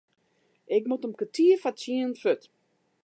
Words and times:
Ik 0.77 0.83
moat 0.89 1.05
om 1.07 1.17
kertier 1.19 1.57
foar 1.61 1.75
tsienen 1.77 2.19
fuort. 2.21 2.43